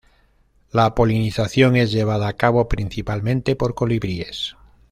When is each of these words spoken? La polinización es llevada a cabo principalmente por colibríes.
La 0.71 0.95
polinización 0.95 1.75
es 1.75 1.91
llevada 1.91 2.27
a 2.27 2.33
cabo 2.33 2.67
principalmente 2.67 3.55
por 3.55 3.75
colibríes. 3.75 4.55